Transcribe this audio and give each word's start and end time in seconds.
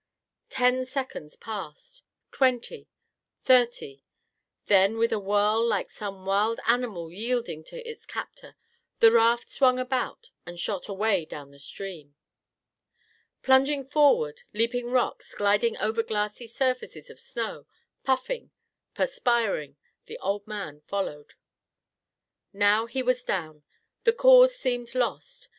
Ten 0.49 0.83
seconds 0.87 1.35
passed, 1.35 2.01
twenty, 2.31 2.89
thirty, 3.45 4.01
then 4.65 4.97
with 4.97 5.11
a 5.13 5.19
whirl 5.19 5.63
like 5.63 5.91
some 5.91 6.25
wild 6.25 6.59
animal 6.65 7.11
yielding 7.11 7.63
to 7.65 7.87
its 7.87 8.07
captor, 8.07 8.55
the 8.99 9.11
raft 9.11 9.51
swung 9.51 9.77
about 9.77 10.31
and 10.43 10.59
shot 10.59 10.87
away 10.87 11.23
down 11.25 11.55
stream. 11.59 12.15
Plunging 13.43 13.85
forward, 13.87 14.41
leaping 14.53 14.89
rocks, 14.89 15.35
gliding 15.35 15.77
over 15.77 16.01
glassy 16.01 16.47
surfaces 16.47 17.11
of 17.11 17.19
snow, 17.19 17.67
puffing, 18.03 18.49
perspiring, 18.95 19.77
the 20.07 20.17
old 20.17 20.47
man 20.47 20.81
followed. 20.87 21.35
Now 22.53 22.87
he 22.87 23.03
was 23.03 23.23
down; 23.23 23.61
the 24.03 24.13
cause 24.13 24.55
seemed 24.55 24.95
lost. 24.95 25.49